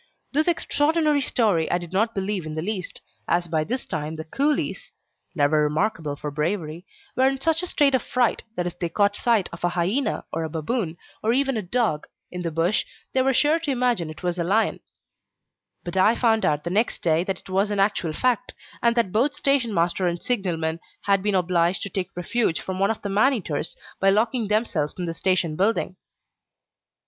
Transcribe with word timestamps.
This 0.31 0.47
extraordinary 0.47 1.21
story 1.21 1.69
I 1.69 1.77
did 1.77 1.93
not 1.93 2.15
believe 2.15 2.47
in 2.47 2.55
the 2.55 2.63
least, 2.63 3.01
as 3.27 3.45
by 3.47 3.63
this 3.63 3.85
time 3.85 4.15
the 4.15 4.23
coolies 4.23 4.89
never 5.35 5.61
remarkable 5.61 6.15
for 6.15 6.31
bravery 6.31 6.87
were 7.15 7.27
in 7.27 7.39
such 7.39 7.61
a 7.61 7.67
state 7.67 7.93
of 7.93 8.01
fright 8.01 8.41
that 8.55 8.65
if 8.65 8.79
they 8.79 8.89
caught 8.89 9.15
sight 9.15 9.47
of 9.53 9.63
a 9.63 9.69
hyena 9.69 10.25
or 10.33 10.43
a 10.43 10.49
baboon, 10.49 10.97
or 11.21 11.33
even 11.33 11.55
a 11.55 11.61
dog, 11.61 12.07
in 12.31 12.41
the 12.41 12.49
bush, 12.49 12.83
they 13.13 13.21
were 13.21 13.31
sure 13.31 13.59
to 13.59 13.69
imagine 13.69 14.09
it 14.09 14.23
was 14.23 14.39
a 14.39 14.43
lion; 14.43 14.79
but 15.83 15.95
I 15.95 16.15
found 16.15 16.45
out 16.45 16.65
next 16.65 17.03
day 17.03 17.23
that 17.25 17.39
it 17.41 17.49
was 17.51 17.69
an 17.69 17.79
actual 17.79 18.11
fact, 18.13 18.55
and 18.81 18.95
that 18.95 19.11
both 19.11 19.35
stationmaster 19.35 20.07
and 20.07 20.19
signalman 20.19 20.79
had 21.03 21.21
been 21.21 21.35
obliged 21.35 21.83
to 21.83 21.89
take 21.89 22.09
refuge 22.17 22.59
from 22.59 22.79
one 22.79 22.89
of 22.89 23.03
the 23.03 23.09
man 23.09 23.33
eaters 23.33 23.77
by 23.99 24.09
locking 24.09 24.47
themselves 24.47 24.95
in 24.97 25.05
the 25.05 25.13
station 25.13 25.55
building. 25.55 25.95